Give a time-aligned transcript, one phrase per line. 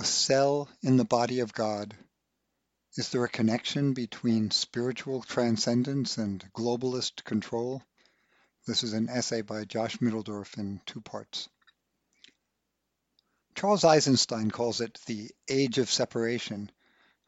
[0.00, 1.94] a cell in the body of God.
[2.96, 7.82] Is there a connection between spiritual transcendence and globalist control?
[8.66, 11.50] This is an essay by Josh Mitteldorf in two parts.
[13.54, 16.70] Charles Eisenstein calls it the age of separation.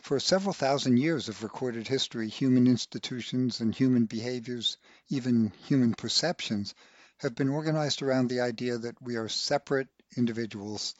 [0.00, 4.78] For several thousand years of recorded history, human institutions and human behaviors,
[5.10, 6.74] even human perceptions,
[7.18, 10.94] have been organized around the idea that we are separate individuals.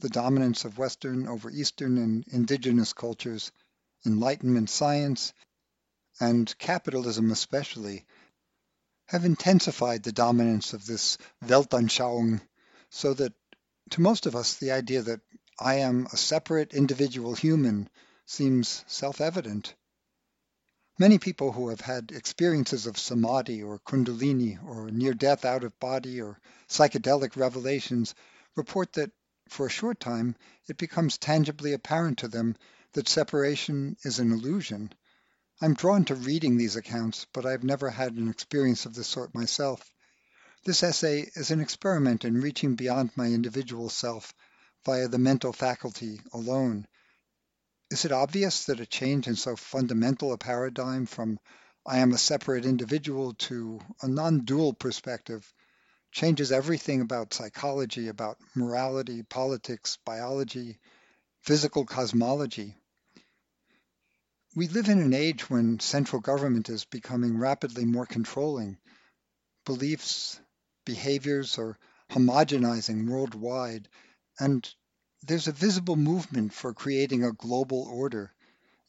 [0.00, 3.52] The dominance of Western over Eastern and indigenous cultures,
[4.06, 5.34] Enlightenment science,
[6.18, 8.06] and capitalism especially,
[9.08, 12.40] have intensified the dominance of this Weltanschauung
[12.88, 13.34] so that
[13.90, 15.20] to most of us the idea that
[15.58, 17.90] I am a separate individual human
[18.24, 19.74] seems self-evident.
[20.98, 27.36] Many people who have had experiences of samadhi or kundalini or near-death out-of-body or psychedelic
[27.36, 28.14] revelations
[28.56, 29.10] report that
[29.50, 30.36] for a short time
[30.68, 32.56] it becomes tangibly apparent to them
[32.92, 34.92] that separation is an illusion.
[35.60, 39.34] I'm drawn to reading these accounts, but I've never had an experience of this sort
[39.34, 39.92] myself.
[40.64, 44.32] This essay is an experiment in reaching beyond my individual self
[44.84, 46.86] via the mental faculty alone
[47.90, 51.40] is it obvious that a change in so fundamental a paradigm from
[51.84, 55.52] I am a separate individual to a non-dual perspective
[56.12, 60.78] changes everything about psychology, about morality, politics, biology,
[61.42, 62.76] physical cosmology?
[64.56, 68.78] We live in an age when central government is becoming rapidly more controlling.
[69.64, 70.40] Beliefs,
[70.84, 71.78] behaviors are
[72.10, 73.88] homogenizing worldwide,
[74.38, 74.68] and
[75.22, 78.32] there's a visible movement for creating a global order.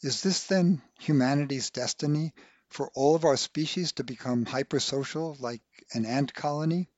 [0.01, 2.33] Is this then humanity's destiny
[2.69, 5.61] for all of our species to become hypersocial like
[5.93, 6.89] an ant colony?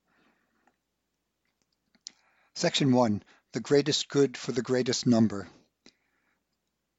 [2.55, 3.23] Section 1.
[3.51, 5.47] The Greatest Good for the Greatest Number.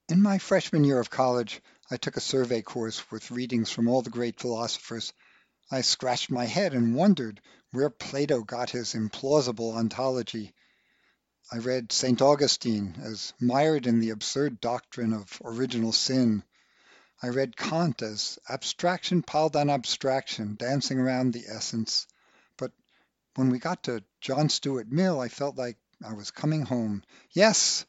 [0.08, 1.60] In my freshman year of college,
[1.90, 5.12] I took a survey course with readings from all the great philosophers.
[5.70, 10.54] I scratched my head and wondered where Plato got his implausible ontology
[11.52, 12.22] I read St.
[12.22, 16.42] Augustine as mired in the absurd doctrine of original sin.
[17.22, 22.06] I read Kant as abstraction piled on abstraction, dancing around the essence.
[23.36, 27.02] When we got to John Stuart Mill, I felt like I was coming home.
[27.32, 27.84] Yes,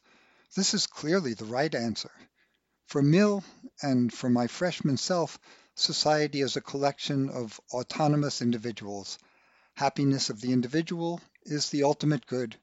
[0.56, 2.10] this is clearly the right answer.
[2.86, 3.44] For Mill
[3.80, 5.38] and for my freshman self,
[5.76, 9.18] society is a collection of autonomous individuals.
[9.74, 12.56] Happiness of the individual is the ultimate good.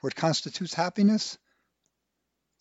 [0.00, 1.36] What constitutes happiness?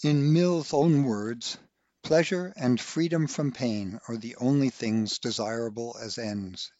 [0.03, 1.57] In Mill's own words,
[2.03, 6.71] pleasure and freedom from pain are the only things desirable as ends.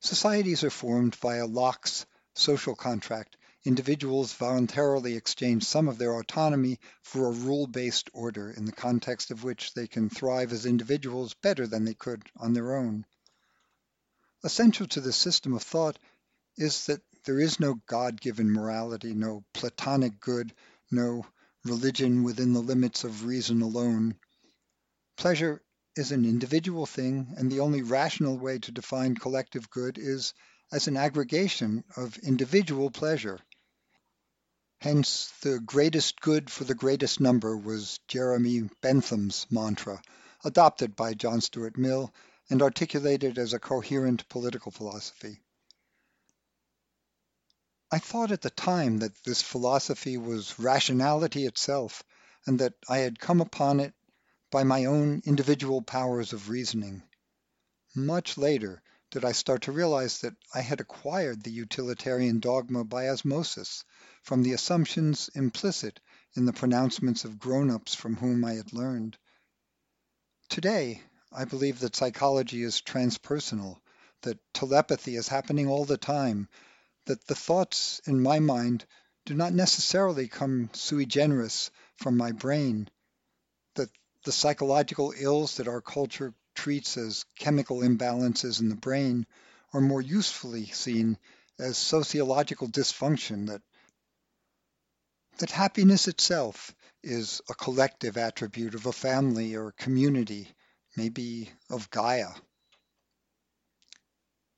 [0.00, 3.36] Societies are formed via Locke's social contract.
[3.64, 9.44] Individuals voluntarily exchange some of their autonomy for a rule-based order in the context of
[9.44, 13.04] which they can thrive as individuals better than they could on their own.
[14.42, 15.98] Essential to this system of thought
[16.56, 20.54] is that there is no God-given morality, no Platonic good,
[20.90, 21.26] no
[21.66, 24.14] religion within the limits of reason alone.
[25.18, 25.60] Pleasure
[26.00, 30.32] is an individual thing, and the only rational way to define collective good is
[30.72, 33.38] as an aggregation of individual pleasure.
[34.80, 40.00] Hence, the greatest good for the greatest number was Jeremy Bentham's mantra,
[40.42, 42.10] adopted by John Stuart Mill
[42.48, 45.38] and articulated as a coherent political philosophy.
[47.92, 52.02] I thought at the time that this philosophy was rationality itself,
[52.46, 53.92] and that I had come upon it
[54.50, 57.02] by my own individual powers of reasoning.
[57.94, 63.08] Much later did I start to realize that I had acquired the utilitarian dogma by
[63.08, 63.84] osmosis
[64.22, 66.00] from the assumptions implicit
[66.34, 69.18] in the pronouncements of grown-ups from whom I had learned.
[70.48, 71.02] Today,
[71.32, 73.80] I believe that psychology is transpersonal,
[74.22, 76.48] that telepathy is happening all the time,
[77.06, 78.84] that the thoughts in my mind
[79.24, 82.88] do not necessarily come sui generis from my brain,
[84.24, 89.26] the psychological ills that our culture treats as chemical imbalances in the brain
[89.72, 91.16] are more usefully seen
[91.58, 93.62] as sociological dysfunction, that,
[95.38, 100.48] that happiness itself is a collective attribute of a family or community,
[100.96, 102.30] maybe of Gaia.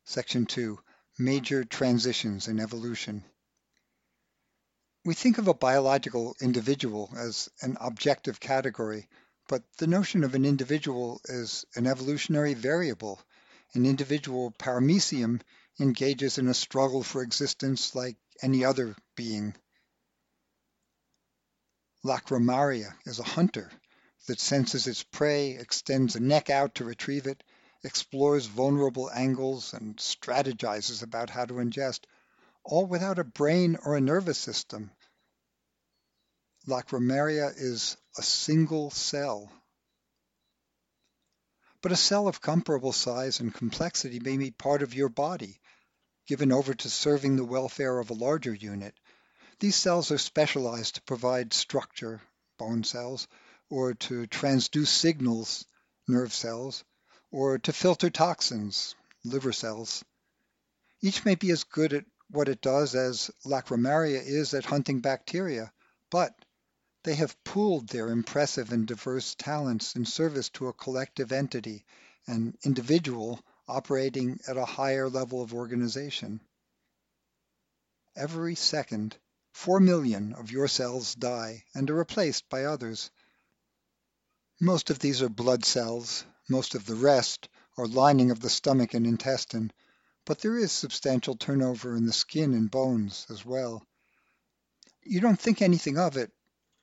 [0.04, 0.78] Section 2
[1.18, 3.24] major transitions in evolution.
[5.04, 9.08] We think of a biological individual as an objective category,
[9.52, 13.20] but the notion of an individual is an evolutionary variable.
[13.74, 15.42] An individual paramecium
[15.78, 19.54] engages in a struggle for existence like any other being.
[22.02, 23.70] Lacrymaria is a hunter
[24.26, 27.42] that senses its prey, extends a neck out to retrieve it,
[27.84, 32.06] explores vulnerable angles, and strategizes about how to ingest,
[32.64, 34.90] all without a brain or a nervous system.
[36.66, 39.50] Lacrymaria is a single cell.
[41.80, 45.60] But a cell of comparable size and complexity may be part of your body,
[46.26, 48.94] given over to serving the welfare of a larger unit.
[49.60, 52.20] These cells are specialized to provide structure,
[52.58, 53.28] bone cells,
[53.70, 55.64] or to transduce signals,
[56.06, 56.84] nerve cells,
[57.30, 58.94] or to filter toxins,
[59.24, 60.04] liver cells.
[61.00, 65.72] Each may be as good at what it does as Lacrymaria is at hunting bacteria,
[66.10, 66.41] but
[67.04, 71.84] they have pooled their impressive and diverse talents in service to a collective entity,
[72.26, 76.40] an individual operating at a higher level of organization.
[78.14, 79.16] Every second,
[79.52, 83.10] 4 million of your cells die and are replaced by others.
[84.60, 88.94] Most of these are blood cells, most of the rest are lining of the stomach
[88.94, 89.72] and intestine,
[90.24, 93.84] but there is substantial turnover in the skin and bones as well.
[95.02, 96.30] You don't think anything of it.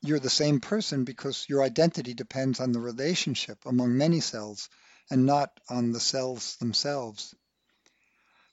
[0.02, 4.70] You're the same person because your identity depends on the relationship among many cells
[5.10, 7.36] and not on the cells themselves.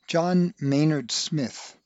[0.09, 1.77] John Maynard Smith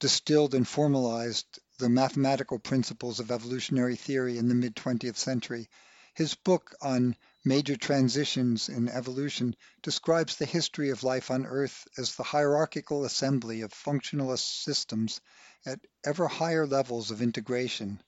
[0.00, 5.68] distilled and formalized the mathematical principles of evolutionary theory in the mid 20th century.
[6.14, 12.14] His book on major transitions in evolution describes the history of life on Earth as
[12.16, 15.20] the hierarchical assembly of functionalist systems
[15.64, 18.02] at ever higher levels of integration.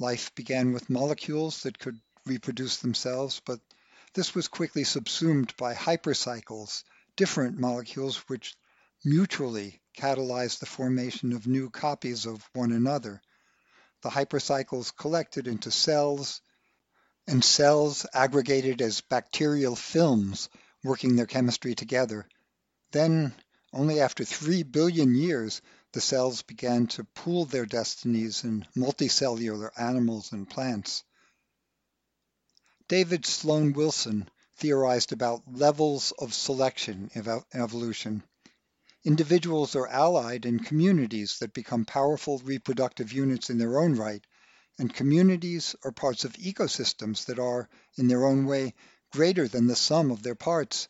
[0.00, 3.60] Life began with molecules that could reproduce themselves, but
[4.14, 6.84] this was quickly subsumed by hypercycles,
[7.16, 8.56] different molecules which
[9.04, 13.20] mutually catalyze the formation of new copies of one another.
[14.02, 16.40] The hypercycles collected into cells,
[17.26, 20.48] and cells aggregated as bacterial films
[20.84, 22.28] working their chemistry together.
[22.92, 23.34] Then,
[23.72, 25.60] only after three billion years,
[25.98, 31.02] the cells began to pool their destinies in multicellular animals and plants.
[32.86, 38.22] David Sloan Wilson theorized about levels of selection in evolution.
[39.02, 44.24] Individuals are allied in communities that become powerful reproductive units in their own right,
[44.78, 48.72] and communities are parts of ecosystems that are, in their own way,
[49.10, 50.86] greater than the sum of their parts.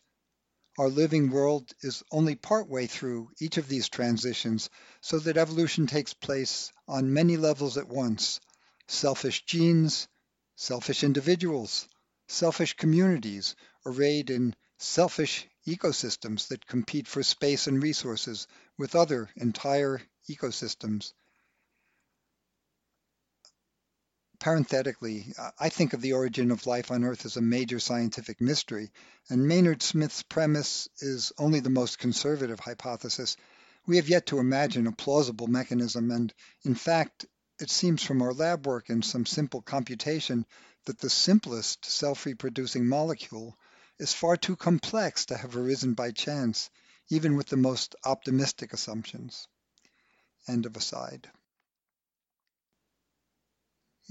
[0.79, 4.69] Our living world is only partway through each of these transitions,
[5.01, 8.39] so that evolution takes place on many levels at once.
[8.87, 10.07] Selfish genes,
[10.55, 11.85] selfish individuals,
[12.29, 18.47] selfish communities arrayed in selfish ecosystems that compete for space and resources
[18.77, 21.11] with other entire ecosystems.
[24.39, 28.89] Parenthetically, I think of the origin of life on Earth as a major scientific mystery,
[29.29, 33.35] and Maynard Smith's premise is only the most conservative hypothesis.
[33.85, 36.33] We have yet to imagine a plausible mechanism, and
[36.63, 37.25] in fact,
[37.59, 40.45] it seems from our lab work and some simple computation
[40.85, 43.57] that the simplest self-reproducing molecule
[43.99, 46.69] is far too complex to have arisen by chance,
[47.09, 49.49] even with the most optimistic assumptions.
[50.47, 51.29] End of aside.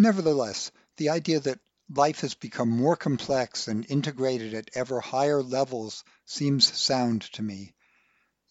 [0.01, 1.59] Nevertheless, the idea that
[1.93, 7.75] life has become more complex and integrated at ever higher levels seems sound to me.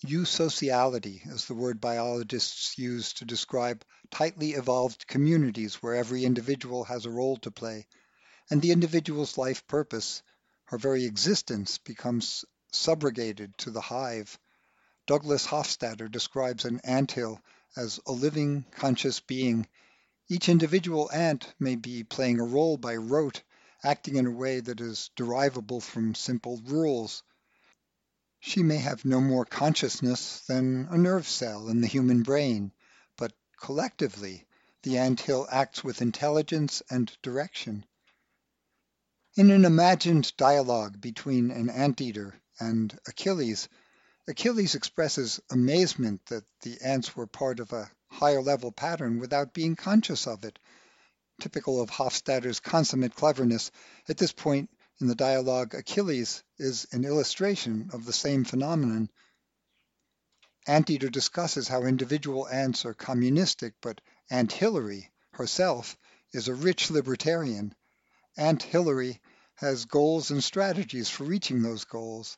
[0.05, 7.05] Eusociality is the word biologists use to describe tightly evolved communities where every individual has
[7.05, 7.87] a role to play,
[8.49, 10.21] and the individual's life purpose
[10.65, 14.37] her very existence becomes subrogated to the hive.
[15.05, 17.41] Douglas Hofstadter describes an anthill
[17.77, 19.65] as a living, conscious being.
[20.29, 23.41] Each individual ant may be playing a role by rote,
[23.81, 27.23] acting in a way that is derivable from simple rules.
[28.41, 32.73] She may have no more consciousness than a nerve cell in the human brain,
[33.15, 33.31] but
[33.61, 34.45] collectively,
[34.83, 37.85] the anthill acts with intelligence and direction.
[39.35, 43.69] In an imagined dialogue between an anteater and Achilles,
[44.27, 49.75] Achilles expresses amazement that the ants were part of a higher level pattern without being
[49.75, 50.57] conscious of it.
[51.39, 53.71] Typical of Hofstadter's consummate cleverness,
[54.09, 59.09] at this point in the dialogue, Achilles is an illustration of the same phenomenon.
[60.67, 65.97] Anteater discusses how individual ants are communistic, but Aunt Hillary herself
[66.33, 67.73] is a rich libertarian.
[68.35, 69.21] Aunt Hillary
[69.55, 72.37] has goals and strategies for reaching those goals,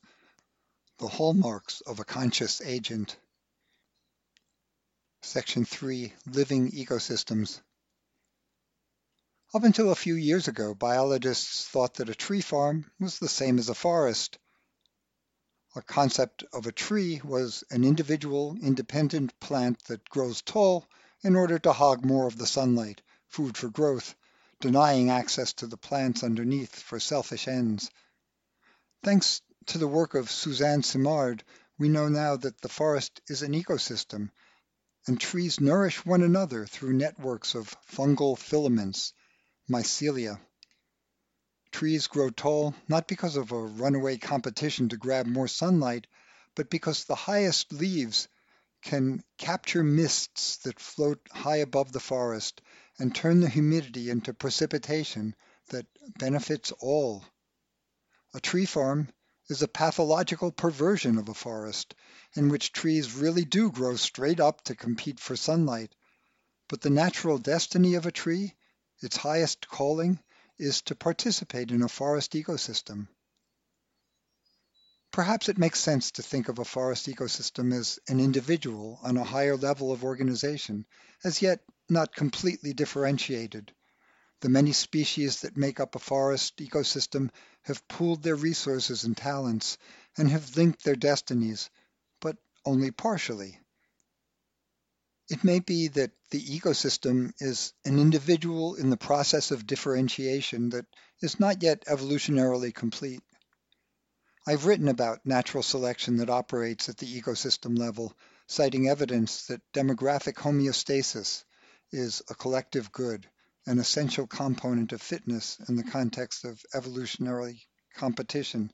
[1.00, 3.18] the hallmarks of a conscious agent.
[5.22, 7.60] Section 3, Living Ecosystems.
[9.54, 13.60] Up until a few years ago, biologists thought that a tree farm was the same
[13.60, 14.38] as a forest.
[15.76, 20.88] A concept of a tree was an individual, independent plant that grows tall
[21.22, 24.16] in order to hog more of the sunlight, food for growth,
[24.62, 27.92] denying access to the plants underneath for selfish ends.
[29.04, 31.44] Thanks to the work of Suzanne Simard,
[31.78, 34.32] we know now that the forest is an ecosystem,
[35.10, 39.12] and trees nourish one another through networks of fungal filaments,
[39.68, 40.40] mycelia.
[41.72, 46.06] Trees grow tall not because of a runaway competition to grab more sunlight,
[46.54, 48.28] but because the highest leaves
[48.84, 52.62] can capture mists that float high above the forest
[53.00, 55.36] and turn the humidity into precipitation
[55.70, 55.88] that
[56.20, 57.26] benefits all.
[58.36, 59.10] A tree farm
[59.50, 61.96] is a pathological perversion of a forest
[62.36, 65.94] in which trees really do grow straight up to compete for sunlight.
[66.68, 68.56] But the natural destiny of a tree,
[69.02, 70.20] its highest calling,
[70.60, 73.08] is to participate in a forest ecosystem.
[75.12, 79.24] Perhaps it makes sense to think of a forest ecosystem as an individual on a
[79.24, 80.86] higher level of organization,
[81.24, 83.74] as yet not completely differentiated.
[84.42, 87.32] The many species that make up a forest ecosystem
[87.64, 89.78] have pooled their resources and talents
[90.18, 91.70] and have linked their destinies,
[92.20, 93.60] but only partially.
[95.30, 100.86] It may be that the ecosystem is an individual in the process of differentiation that
[101.22, 103.22] is not yet evolutionarily complete.
[104.48, 108.16] I've written about natural selection that operates at the ecosystem level,
[108.48, 111.44] citing evidence that demographic homeostasis
[111.92, 113.30] is a collective good,
[113.70, 117.62] an essential component of fitness in the context of evolutionary
[117.94, 118.72] competition,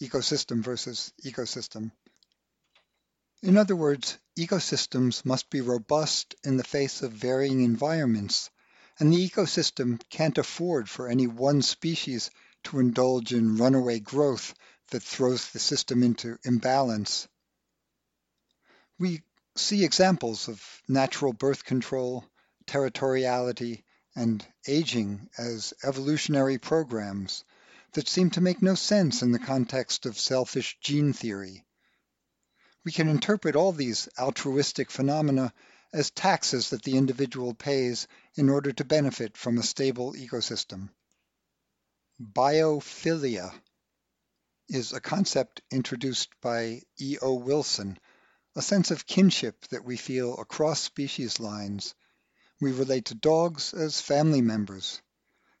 [0.00, 1.90] ecosystem versus ecosystem.
[3.42, 8.48] In other words, ecosystems must be robust in the face of varying environments,
[9.00, 12.30] and the ecosystem can't afford for any one species
[12.62, 14.54] to indulge in runaway growth
[14.90, 17.26] that throws the system into imbalance.
[19.00, 19.22] We
[19.56, 22.24] see examples of natural birth control,
[22.66, 23.82] territoriality,
[24.18, 27.44] and aging as evolutionary programs
[27.92, 31.64] that seem to make no sense in the context of selfish gene theory.
[32.84, 35.54] We can interpret all these altruistic phenomena
[35.92, 40.88] as taxes that the individual pays in order to benefit from a stable ecosystem.
[42.20, 43.54] Biophilia
[44.68, 47.34] is a concept introduced by E.O.
[47.34, 47.96] Wilson,
[48.56, 51.94] a sense of kinship that we feel across species lines
[52.60, 55.00] we relate to dogs as family members.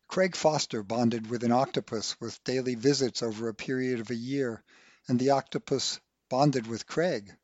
[0.08, 4.62] Craig Foster bonded with an octopus with daily visits over a period of a year,
[5.06, 7.36] and the octopus bonded with Craig.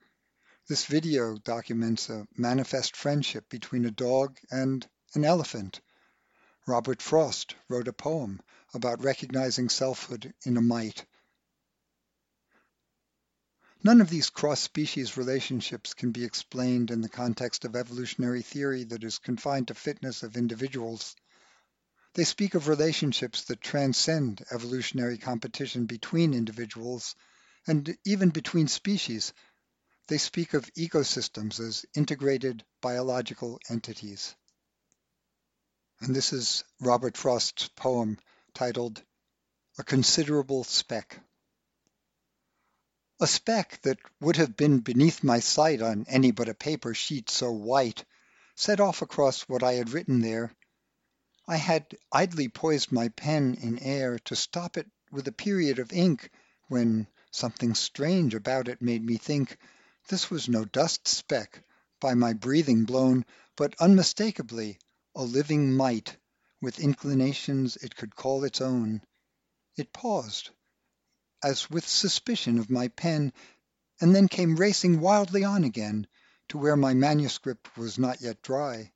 [0.66, 5.80] This video documents a manifest friendship between a dog and an elephant.
[6.66, 8.40] Robert Frost wrote a poem
[8.73, 11.04] about recognizing selfhood in a mite.
[13.84, 19.04] None of these cross-species relationships can be explained in the context of evolutionary theory that
[19.04, 21.14] is confined to fitness of individuals.
[22.14, 27.14] They speak of relationships that transcend evolutionary competition between individuals
[27.66, 29.34] and even between species.
[30.08, 34.34] They speak of ecosystems as integrated biological entities.
[36.00, 38.18] And this is Robert Frost's poem
[38.54, 39.02] titled
[39.78, 41.20] A Considerable Speck.
[43.25, 47.31] A speck that would have been beneath my sight on any but a paper sheet
[47.31, 48.04] so white
[48.54, 50.52] set off across what I had written there.
[51.49, 55.90] I had idly poised my pen in air to stop it with a period of
[55.90, 56.31] ink
[56.69, 59.57] when something strange about it made me think
[60.09, 61.62] this was no dust speck
[62.00, 63.25] by my breathing blown,
[63.57, 64.78] but unmistakably
[65.14, 66.14] a living mite
[66.61, 69.00] with inclinations it could call its own.
[69.78, 70.50] It paused
[71.44, 73.30] as with suspicion of my pen,
[74.00, 76.06] and then came racing wildly on again
[76.48, 78.90] to where my manuscript was not yet dry,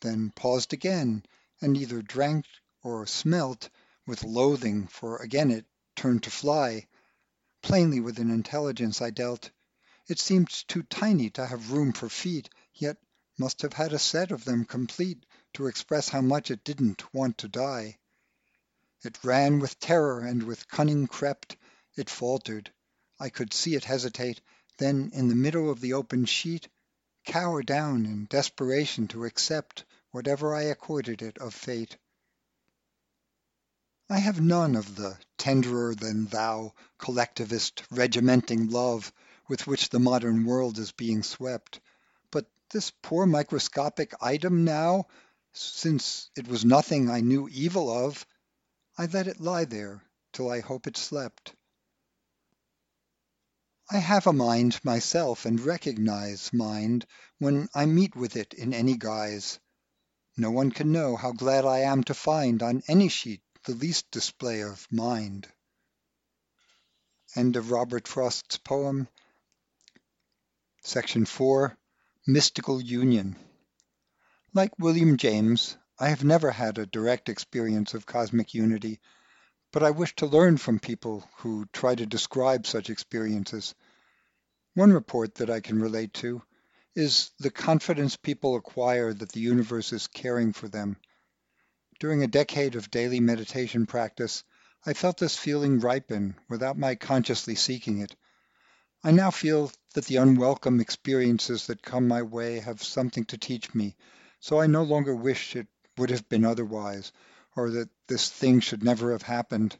[0.00, 1.22] then paused again,
[1.60, 2.46] and either drank
[2.82, 3.68] or smelt
[4.06, 6.86] with loathing, for again it turned to fly.
[7.60, 9.50] Plainly with an intelligence I dealt.
[10.08, 12.96] It seemed too tiny to have room for feet, yet
[13.36, 17.36] must have had a set of them complete to express how much it didn't want
[17.36, 17.98] to die.
[19.04, 21.58] It ran with terror and with cunning crept,
[21.96, 22.72] it faltered.
[23.20, 24.40] I could see it hesitate,
[24.78, 26.68] then in the middle of the open sheet,
[27.24, 31.96] cower down in desperation to accept whatever I accorded it of fate.
[34.08, 39.12] I have none of the tenderer than thou collectivist regimenting love
[39.48, 41.80] with which the modern world is being swept,
[42.30, 45.06] but this poor microscopic item now
[45.54, 48.26] Since it was nothing I knew evil of,
[48.96, 51.54] I let it lie there till I hope it slept.
[53.94, 57.04] I have a mind myself and recognize Mind
[57.38, 59.60] when I meet with it in any guise.
[60.34, 64.10] No one can know how glad I am to find On any sheet the least
[64.10, 65.46] display of Mind.
[67.36, 69.08] End of Robert Frost's poem.
[70.82, 71.76] Section 4
[72.26, 73.36] Mystical Union
[74.54, 79.00] Like William James, I have never had a direct experience of cosmic unity,
[79.70, 83.74] but I wish to learn from people who try to describe such experiences.
[84.74, 86.42] One report that I can relate to
[86.94, 90.96] is the confidence people acquire that the universe is caring for them.
[92.00, 94.44] During a decade of daily meditation practice,
[94.86, 98.16] I felt this feeling ripen without my consciously seeking it.
[99.04, 103.74] I now feel that the unwelcome experiences that come my way have something to teach
[103.74, 103.94] me,
[104.40, 107.12] so I no longer wish it would have been otherwise,
[107.54, 109.78] or that this thing should never have happened.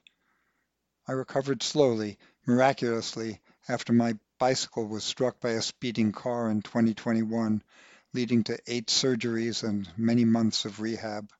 [1.08, 7.62] I recovered slowly, miraculously, after my bicycle was struck by a speeding car in 2021,
[8.12, 11.30] leading to eight surgeries and many months of rehab.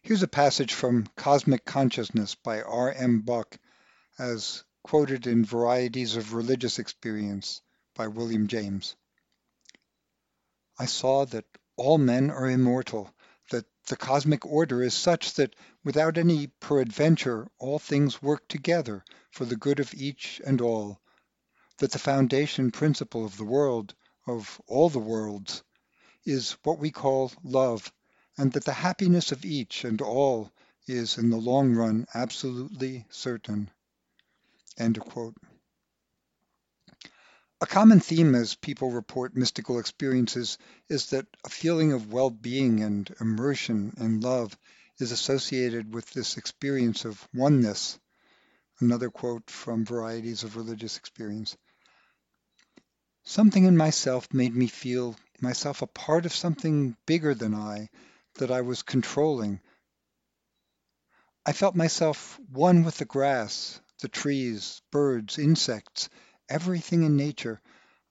[0.00, 2.90] Here's a passage from Cosmic Consciousness by R.
[2.90, 3.20] M.
[3.20, 3.58] Bucke,
[4.18, 7.60] as quoted in Varieties of Religious Experience
[7.94, 8.96] by William James.
[10.78, 11.44] I saw that
[11.76, 13.14] all men are immortal,
[13.86, 19.56] the cosmic order is such that without any peradventure all things work together for the
[19.56, 21.00] good of each and all,
[21.78, 23.94] that the foundation principle of the world,
[24.26, 25.62] of all the worlds,
[26.24, 27.92] is what we call love,
[28.38, 30.50] and that the happiness of each and all
[30.86, 33.70] is in the long run absolutely certain.
[37.60, 40.58] A common theme as people report mystical experiences
[40.88, 44.56] is that a feeling of well-being and immersion in love
[44.98, 47.98] is associated with this experience of oneness
[48.80, 51.56] Another quote from Varieties of Religious Experience.
[53.22, 57.88] Something in myself made me feel myself a part of something bigger than I,
[58.34, 59.60] that I was controlling.
[61.46, 66.08] I felt myself one with the grass, the trees, birds, insects,
[66.48, 67.60] everything in nature.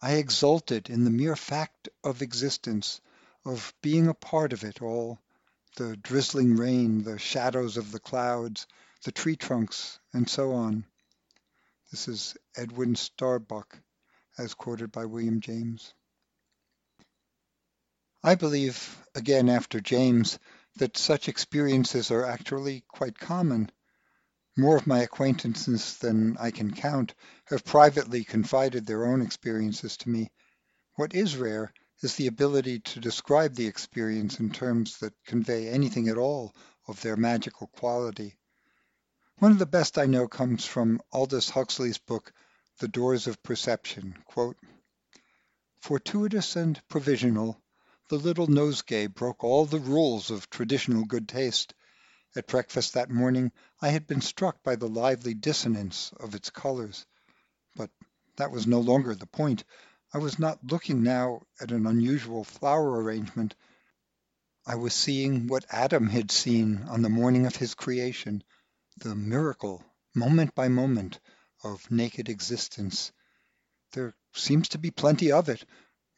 [0.02, 3.00] I exulted in the mere fact of existence,
[3.46, 5.20] of being a part of it all,
[5.76, 8.68] the drizzling rain, the shadows of the clouds,
[9.04, 10.86] the tree trunks, and so on.
[11.92, 13.78] This is Edwin Starbuck,
[14.38, 15.94] as quoted by William James.
[18.24, 20.40] I believe, again after James,
[20.78, 23.70] that such experiences are actually quite common.
[24.56, 30.10] More of my acquaintances than I can count have privately confided their own experiences to
[30.10, 30.32] me.
[30.96, 36.08] What is rare is the ability to describe the experience in terms that convey anything
[36.08, 36.54] at all
[36.88, 38.38] of their magical quality.
[39.38, 42.32] One of the best I know comes from Aldous Huxley's book,
[42.78, 44.24] The Doors of Perception.
[45.82, 47.60] Fortuitous and provisional,
[48.10, 51.74] the little nosegay broke all the rules of traditional good taste.
[52.36, 57.06] At breakfast that morning I had been struck by the lively dissonance of its colors.
[57.76, 57.92] But
[58.38, 59.64] that was no longer the point.
[60.12, 63.54] I was not looking now at an unusual flower arrangement.
[64.66, 68.44] I was seeing what Adam had seen on the morning of his creation,
[68.98, 71.20] the miracle, moment by moment,
[71.64, 73.12] of naked existence.
[73.92, 75.64] There seems to be plenty of it,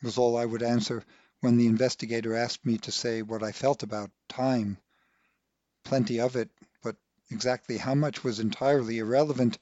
[0.02, 1.04] was all I would answer
[1.42, 4.78] when the investigator asked me to say what I felt about time.
[5.86, 6.50] Plenty of it,
[6.82, 6.96] but
[7.30, 9.60] exactly how much was entirely irrelevant.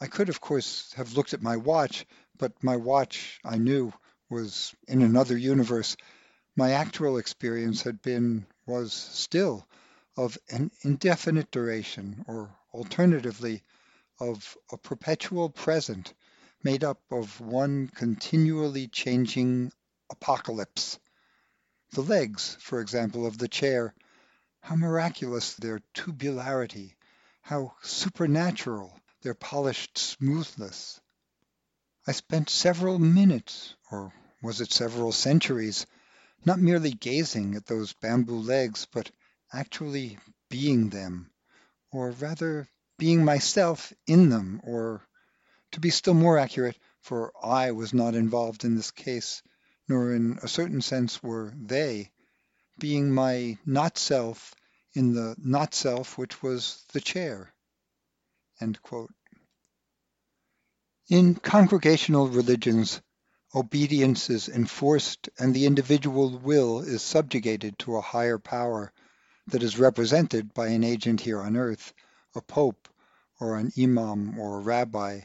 [0.00, 2.06] I could, of course, have looked at my watch,
[2.38, 3.92] but my watch, I knew,
[4.30, 5.94] was in another universe.
[6.56, 9.68] My actual experience had been, was still,
[10.16, 13.62] of an indefinite duration, or alternatively,
[14.18, 16.14] of a perpetual present
[16.62, 19.70] made up of one continually changing
[20.10, 20.98] apocalypse.
[21.92, 23.94] The legs, for example, of the chair,
[24.66, 26.96] how miraculous their tubularity,
[27.40, 31.00] how supernatural their polished smoothness.
[32.04, 35.86] I spent several minutes, or was it several centuries,
[36.44, 39.08] not merely gazing at those bamboo legs, but
[39.52, 40.18] actually
[40.50, 41.30] being them,
[41.92, 45.00] or rather being myself in them, or
[45.70, 49.42] to be still more accurate, for I was not involved in this case,
[49.88, 52.10] nor in a certain sense were they,
[52.78, 54.55] being my not self
[54.96, 57.52] in the not self which was the chair.
[61.08, 63.02] In congregational religions,
[63.54, 68.90] obedience is enforced and the individual will is subjugated to a higher power
[69.48, 71.92] that is represented by an agent here on earth,
[72.34, 72.88] a pope
[73.38, 75.20] or an imam or a rabbi,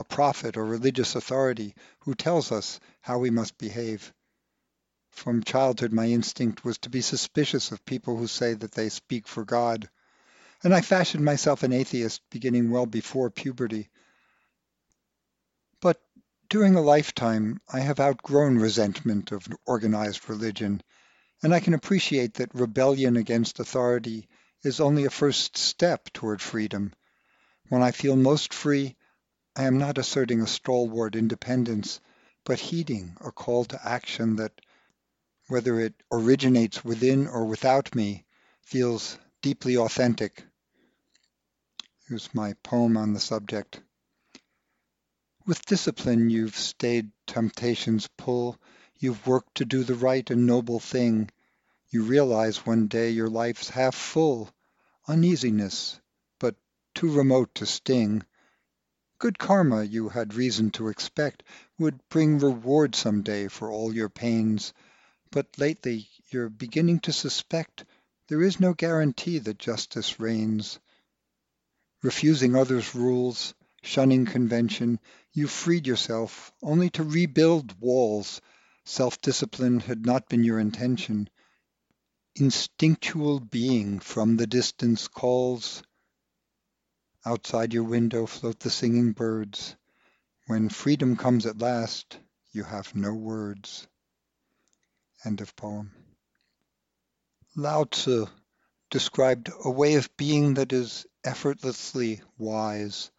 [0.00, 4.12] a prophet or religious authority who tells us how we must behave.
[5.12, 9.28] From childhood, my instinct was to be suspicious of people who say that they speak
[9.28, 9.88] for God,
[10.64, 13.90] and I fashioned myself an atheist beginning well before puberty.
[15.80, 16.02] But
[16.48, 20.82] during a lifetime, I have outgrown resentment of organized religion
[21.42, 24.28] and I can appreciate that rebellion against authority
[24.62, 26.92] is only a first step toward freedom.
[27.68, 28.96] When I feel most free,
[29.56, 32.00] I am not asserting a stalwart independence,
[32.44, 34.52] but heeding a call to action that,
[35.52, 38.24] whether it originates within or without me,
[38.62, 40.42] feels deeply authentic.
[42.08, 43.78] Here's my poem on the subject.
[45.44, 48.58] With discipline you've stayed temptation's pull,
[49.02, 51.28] You've worked to do the right and noble thing.
[51.90, 54.48] You realize one day your life's half full,
[55.06, 56.00] Uneasiness,
[56.38, 56.56] but
[56.94, 58.24] too remote to sting.
[59.18, 61.42] Good karma, you had reason to expect,
[61.78, 64.72] Would bring reward some day for all your pains,
[65.34, 67.86] But lately you're beginning to suspect
[68.28, 70.78] There is no guarantee that justice reigns.
[72.02, 75.00] Refusing others' rules, shunning convention,
[75.32, 78.42] You freed yourself only to rebuild walls
[78.84, 81.30] Self-discipline had not been your intention.
[82.34, 85.82] Instinctual being from the distance calls.
[87.24, 89.76] Outside your window float the singing birds.
[90.46, 92.18] When freedom comes at last,
[92.52, 93.86] you have no words.
[95.24, 95.92] End of poem.
[97.54, 98.26] Lao Tzu
[98.90, 103.10] described a way of being that is effortlessly wise.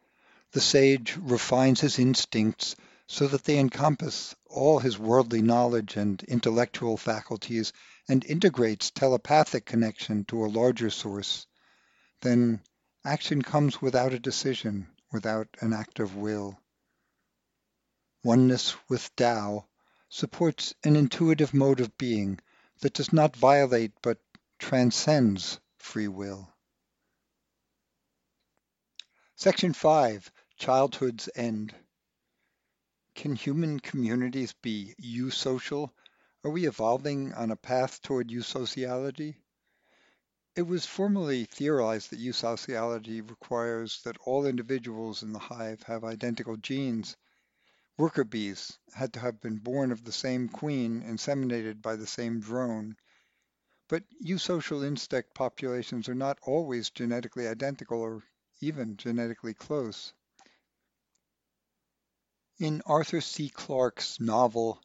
[0.51, 2.75] The sage refines his instincts
[3.07, 7.73] so that they encompass all his worldly knowledge and intellectual faculties
[8.07, 11.47] and integrates telepathic connection to a larger source,
[12.21, 12.61] then
[13.05, 16.59] action comes without a decision, without an act of will.
[18.23, 19.67] Oneness with Tao
[20.13, 22.39] supports an intuitive mode of being
[22.81, 24.19] that does not violate but
[24.59, 26.53] transcends free will.
[29.35, 31.73] Section 5 Childhood's End
[33.15, 35.91] can human communities be eusocial?
[36.43, 39.35] Are we evolving on a path toward eusociality?
[40.55, 46.57] It was formerly theorized that eusociality requires that all individuals in the hive have identical
[46.57, 47.17] genes.
[47.97, 52.39] Worker bees had to have been born of the same queen, inseminated by the same
[52.39, 52.97] drone.
[53.87, 58.23] But eusocial insect populations are not always genetically identical or
[58.61, 60.13] even genetically close.
[62.57, 63.49] In Arthur C.
[63.49, 64.81] Clarke's novel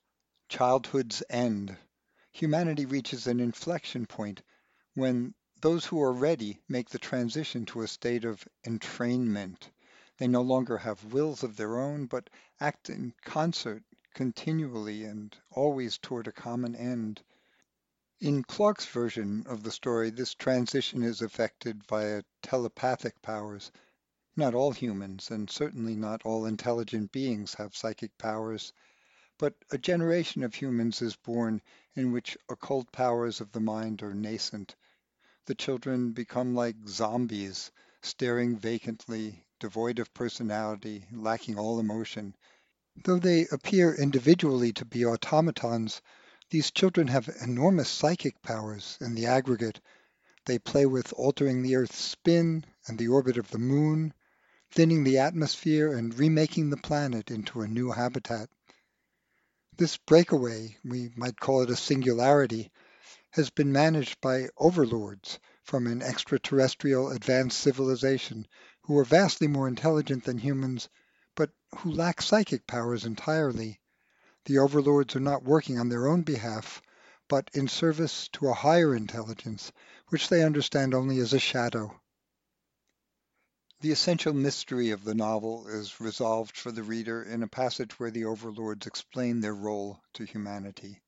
[0.48, 1.76] Childhood's End,
[2.32, 4.42] humanity reaches an inflection point
[4.94, 9.70] when those who are ready make the transition to a state of entrainment.
[10.18, 12.28] They no longer have wills of their own, but
[12.58, 17.22] act in concert continually and always toward a common end.
[18.18, 23.70] In Clarke's version of the story, this transition is effected via telepathic powers
[24.38, 28.72] not all humans, and certainly not all intelligent beings, have psychic powers,
[29.36, 31.60] but a generation of humans is born
[31.96, 34.76] in which occult powers of the mind are nascent.
[35.46, 42.34] The children become like zombies, staring vacantly, devoid of personality, lacking all emotion.
[43.04, 46.00] Though they appear individually to be automatons,
[46.50, 49.80] these children have enormous psychic powers in the aggregate.
[50.46, 54.14] They play with altering the Earth's spin and the orbit of the moon,
[54.70, 58.48] thinning the atmosphere and remaking the planet into a new habitat.
[59.76, 62.70] This breakaway, we might call it a singularity,
[63.30, 68.46] has been managed by overlords from an extraterrestrial advanced civilization
[68.88, 70.88] who are vastly more intelligent than humans,
[71.34, 73.78] but who lack psychic powers entirely.
[74.46, 76.80] The overlords are not working on their own behalf,
[77.28, 79.70] but in service to a higher intelligence,
[80.08, 82.00] which they understand only as a shadow.
[83.82, 88.10] The essential mystery of the novel is resolved for the reader in a passage where
[88.10, 91.02] the overlords explain their role to humanity.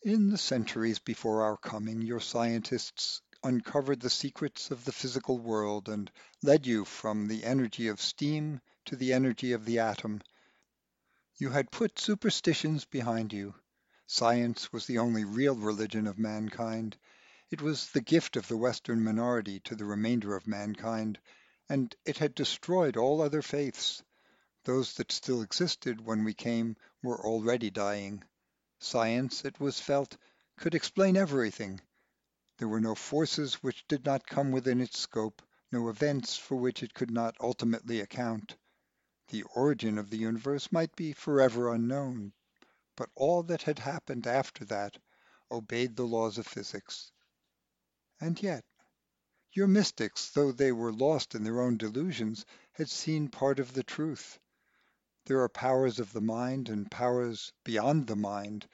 [0.00, 5.88] In the centuries before our coming, your scientists uncovered the secrets of the physical world
[5.88, 6.10] and
[6.42, 10.20] led you from the energy of steam to the energy of the atom.
[11.36, 13.54] You had put superstitions behind you.
[14.06, 16.96] Science was the only real religion of mankind,
[17.50, 21.18] it was the gift of the Western minority to the remainder of mankind,
[21.66, 24.02] and it had destroyed all other faiths.
[24.64, 28.22] Those that still existed when we came were already dying.
[28.80, 30.18] Science, it was felt,
[30.58, 31.80] could explain everything.
[32.58, 36.82] There were no forces which did not come within its scope, no events for which
[36.82, 38.56] it could not ultimately account.
[39.28, 42.32] The origin of the universe might be forever unknown,
[42.96, 44.98] but all that had happened after that
[45.52, 47.12] obeyed the laws of physics.
[48.20, 48.64] And yet,
[49.52, 53.84] your mystics, though they were lost in their own delusions, had seen part of the
[53.84, 54.40] truth.
[55.26, 58.66] There are powers of the mind and powers beyond the mind,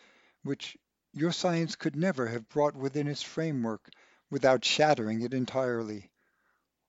[0.42, 0.78] which
[1.16, 3.88] your science could never have brought within its framework
[4.30, 6.10] without shattering it entirely.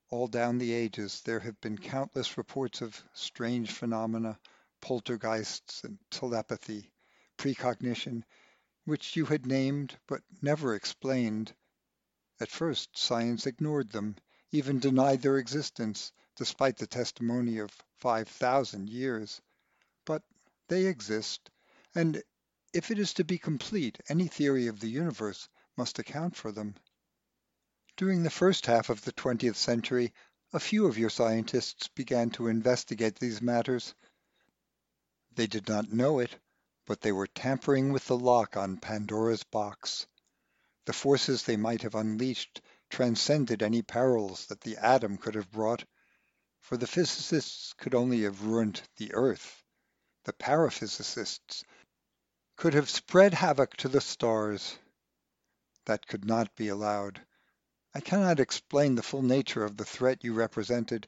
[0.09, 4.39] All down the ages there have been countless reports of strange phenomena,
[4.81, 6.91] poltergeists and telepathy,
[7.37, 8.25] precognition,
[8.85, 11.53] which you had named but never explained.
[12.39, 14.15] At first science ignored them,
[14.51, 19.39] even denied their existence, despite the testimony of 5,000 years.
[20.03, 20.23] But
[20.67, 21.51] they exist,
[21.93, 22.23] and
[22.75, 26.75] if it is to be complete, any theory of the universe must account for them.
[27.95, 30.13] During the first half of the 20th century,
[30.51, 33.95] a few of your scientists began to investigate these matters.
[35.35, 36.37] They did not know it,
[36.85, 40.05] but they were tampering with the lock on Pandora's box.
[40.83, 45.85] The forces they might have unleashed transcended any perils that the atom could have brought,
[46.59, 49.63] for the physicists could only have ruined the earth.
[50.25, 51.63] The paraphysicists
[52.55, 54.77] could have spread havoc to the stars.
[55.85, 57.21] That could not be allowed.
[57.93, 61.07] I cannot explain the full nature of the threat you represented.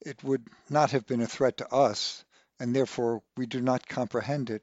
[0.00, 2.24] It would not have been a threat to us,
[2.60, 4.62] and therefore we do not comprehend it.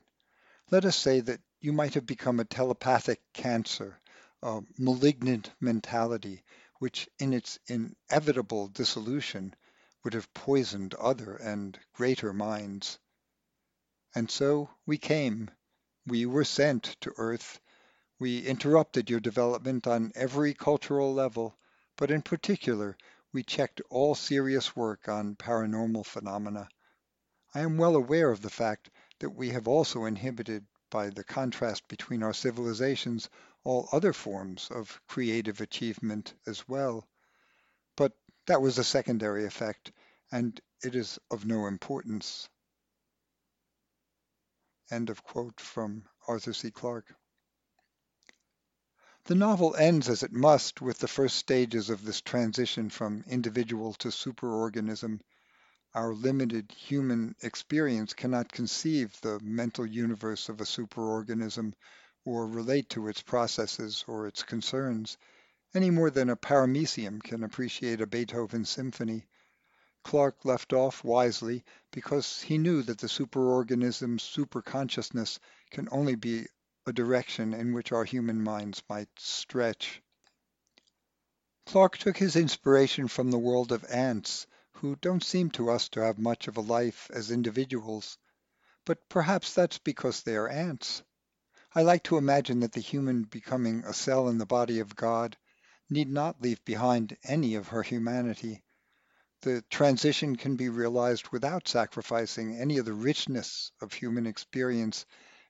[0.71, 3.99] Let us say that you might have become a telepathic cancer,
[4.41, 6.43] a malignant mentality,
[6.79, 9.53] which in its inevitable dissolution
[10.03, 12.99] would have poisoned other and greater minds.
[14.13, 15.49] And so we came.
[16.07, 17.59] We were sent to Earth.
[18.19, 21.57] We interrupted your development on every cultural level
[21.97, 22.97] but in particular,
[23.31, 26.67] we checked all serious work on paranormal phenomena.
[27.53, 28.89] I am well aware of the fact
[29.19, 33.29] that we have also inhibited, by the contrast between our civilizations,
[33.63, 37.07] all other forms of creative achievement as well.
[37.95, 38.11] But
[38.47, 39.93] that was a secondary effect,
[40.33, 42.49] and it is of no importance.
[44.91, 46.69] End of quote from Arthur C.
[46.69, 47.15] Clarke.
[49.25, 53.93] The novel ends as it must with the first stages of this transition from individual
[53.95, 55.21] to superorganism.
[55.95, 61.73] Our limited human experience cannot conceive the mental universe of a superorganism
[62.23, 65.17] or relate to its processes or its concerns,
[65.73, 69.25] any more than a paramecium can appreciate a Beethoven symphony.
[70.05, 75.39] Clarke left off wisely because he knew that the superorganism's superconsciousness
[75.71, 76.45] can only be
[76.85, 80.03] a direction in which our human minds might stretch.
[81.65, 86.01] Clarke took his inspiration from the world of ants, who don't seem to us to
[86.01, 88.19] have much of a life as individuals,
[88.85, 91.01] but perhaps that's because they are ants.
[91.73, 95.35] I like to imagine that the human becoming a cell in the body of God
[95.89, 98.61] need not leave behind any of her humanity.
[99.45, 105.05] The transition can be realized without sacrificing any of the richness of human experience,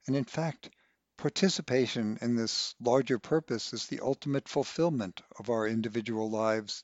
[0.06, 0.70] and in fact,
[1.18, 6.84] Participation in this larger purpose is the ultimate fulfillment of our individual lives.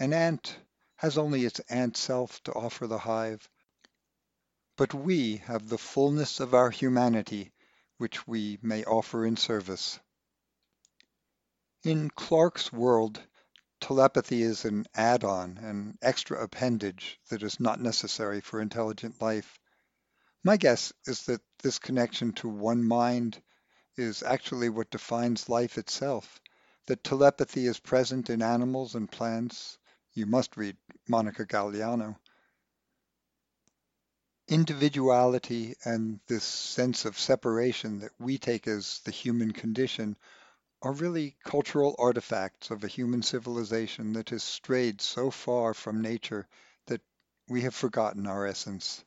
[0.00, 0.58] An ant
[0.96, 3.48] has only its ant self to offer the hive,
[4.74, 7.52] but we have the fullness of our humanity
[7.96, 10.00] which we may offer in service.
[11.84, 13.22] In Clarke's world,
[13.80, 19.58] telepathy is an add-on, an extra appendage that is not necessary for intelligent life.
[20.44, 23.42] My guess is that this connection to one mind
[23.96, 26.40] is actually what defines life itself,
[26.86, 29.78] that telepathy is present in animals and plants.
[30.14, 30.76] You must read
[31.08, 32.16] Monica Gagliano.
[34.48, 40.16] Individuality and this sense of separation that we take as the human condition
[40.82, 46.46] are really cultural artifacts of a human civilization that has strayed so far from nature
[46.86, 47.00] that
[47.48, 49.04] we have forgotten our essence.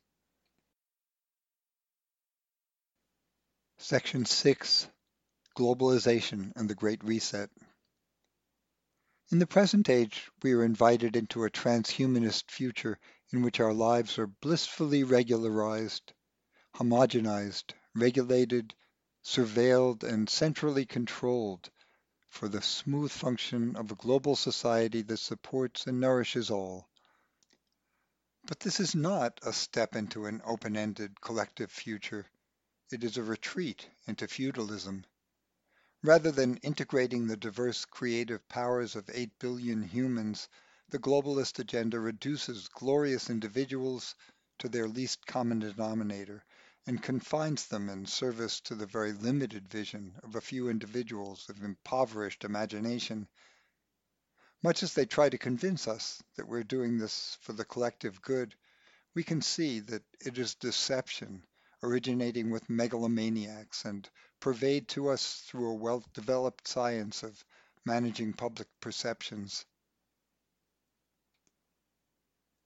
[3.78, 4.88] Section 6
[5.56, 7.50] Globalization and the Great Reset
[9.32, 12.98] In the present age, we are invited into a transhumanist future
[13.32, 16.14] in which our lives are blissfully regularized,
[16.76, 18.74] homogenized, regulated,
[19.22, 21.70] surveilled, and centrally controlled
[22.30, 26.88] for the smooth function of a global society that supports and nourishes all.
[28.46, 32.26] But this is not a step into an open-ended collective future.
[32.92, 35.06] it is a retreat into feudalism.
[36.02, 40.48] Rather than integrating the diverse creative powers of 8 billion humans,
[40.88, 44.16] the globalist agenda reduces glorious individuals
[44.60, 46.46] to their least common denominator
[46.88, 51.64] and confines them in service to the very limited vision of a few individuals of
[51.64, 53.28] impoverished imagination.
[54.64, 58.56] Much as they try to convince us that we're doing this for the collective good,
[59.14, 61.44] we can see that it is deception
[61.82, 67.44] originating with megalomaniacs and pervade to us through a well-developed science of
[67.86, 69.66] managing public perceptions.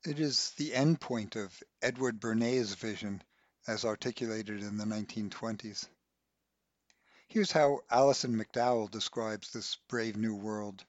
[0.06, 3.23] It is the endpoint of Edward Bernays' vision
[3.67, 5.88] as articulated in the 1920s.
[7.28, 10.84] Here's how Alison McDowell describes this brave new world.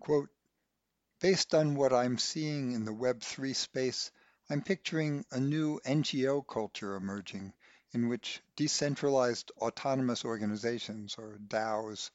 [0.00, 0.30] Quote,
[1.20, 4.10] Based on what I'm seeing in the Web3 space,
[4.50, 7.54] I'm picturing a new NGO culture emerging
[7.92, 12.10] in which decentralized autonomous organizations, or DAOs,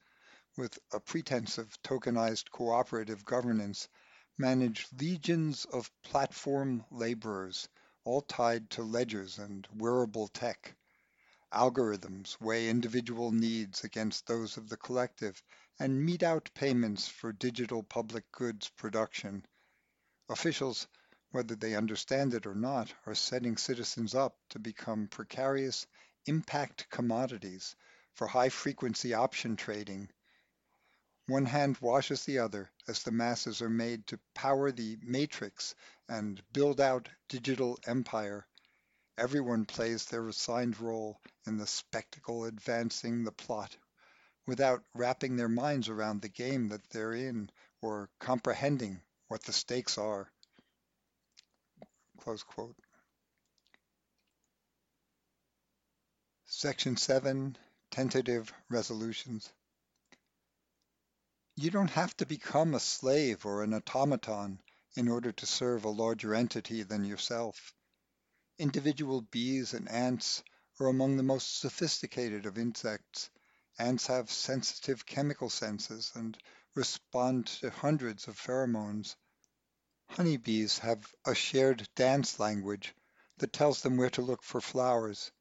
[0.58, 3.88] with a pretense of tokenized cooperative governance,
[4.38, 7.70] manage legions of platform laborers,
[8.10, 10.74] all tied to ledgers and wearable tech.
[11.54, 15.40] Algorithms weigh individual needs against those of the collective
[15.78, 19.46] and mete out payments for digital public goods production.
[20.28, 20.88] Officials,
[21.30, 25.86] whether they understand it or not, are setting citizens up to become precarious
[26.26, 27.76] impact commodities
[28.16, 30.10] for high-frequency option trading.
[31.28, 35.76] One hand washes the other as the masses are made to power the matrix
[36.10, 38.46] and build out digital empire.
[39.18, 43.78] Everyone plays their assigned role in the spectacle advancing the plot
[44.48, 47.50] without wrapping their minds around the game that they're in
[47.82, 50.32] or comprehending what the stakes are.
[52.18, 52.76] Close quote.
[56.46, 57.56] Section 7,
[57.92, 59.54] Tentative Resolutions.
[61.56, 64.60] You don't have to become a slave or an automaton
[65.00, 67.74] in order to serve a larger entity than yourself.
[68.58, 70.44] Individual bees and ants
[70.78, 73.30] are among the most sophisticated of insects.
[73.78, 76.38] Ants have sensitive chemical senses and
[76.76, 79.16] respond to hundreds of pheromones.
[80.10, 82.94] Honeybees have a shared dance language
[83.38, 85.32] that tells them where to look for flowers,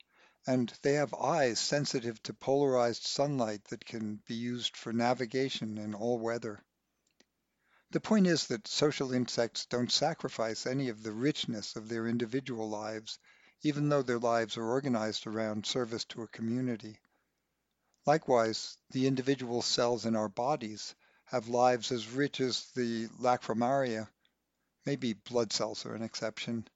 [0.47, 5.97] and they have eyes sensitive to polarized sunlight that can be used for navigation in
[5.97, 6.63] all weather.
[7.91, 12.69] The point is that social insects don't sacrifice any of the richness of their individual
[12.69, 13.19] lives,
[13.63, 17.01] even though their lives are organized around service to a community.
[18.05, 24.11] Likewise, the individual cells in our bodies have lives as rich as the Lacrymaria.
[24.85, 26.69] Maybe blood cells are an exception.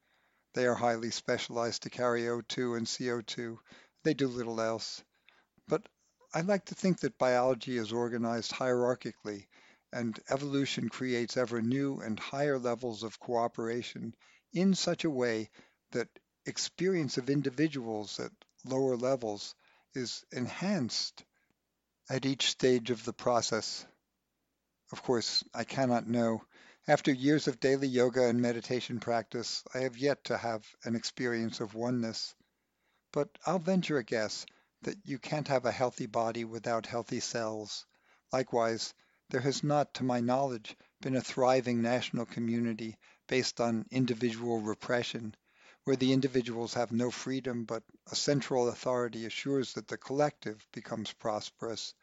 [0.54, 3.58] They are highly specialized to carry O2 and CO2.
[4.02, 5.04] They do little else.
[5.68, 5.86] But
[6.32, 9.46] I like to think that biology is organized hierarchically
[9.92, 14.14] and evolution creates ever new and higher levels of cooperation
[14.52, 15.50] in such a way
[15.90, 16.08] that
[16.46, 18.32] experience of individuals at
[18.64, 19.54] lower levels
[19.94, 21.24] is enhanced
[22.08, 23.86] at each stage of the process.
[24.90, 26.44] Of course, I cannot know.
[26.88, 31.60] After years of daily yoga and meditation practice, I have yet to have an experience
[31.60, 32.34] of oneness.
[33.12, 34.46] But I'll venture a guess
[34.82, 37.86] that you can't have a healthy body without healthy cells.
[38.32, 38.94] Likewise,
[39.30, 42.96] there has not, to my knowledge, been a thriving national community
[43.28, 45.34] based on individual repression,
[45.84, 51.12] where the individuals have no freedom but a central authority assures that the collective becomes
[51.12, 51.94] prosperous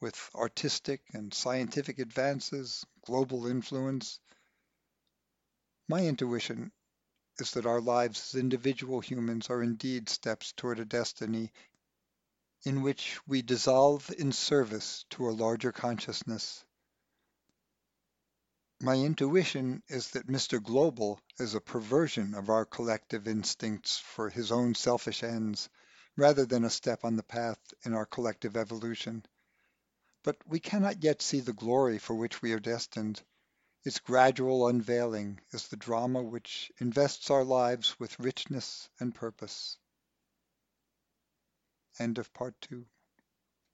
[0.00, 4.18] with artistic and scientific advances, global influence.
[5.88, 6.72] My intuition
[7.38, 11.52] is that our lives as individual humans are indeed steps toward a destiny
[12.64, 16.64] in which we dissolve in service to a larger consciousness.
[18.80, 20.62] My intuition is that Mr.
[20.62, 25.68] Global is a perversion of our collective instincts for his own selfish ends,
[26.16, 29.24] rather than a step on the path in our collective evolution.
[30.22, 33.22] But we cannot yet see the glory for which we are destined.
[33.84, 39.76] Its gradual unveiling is the drama which invests our lives with richness and purpose.
[41.98, 42.86] End of part two.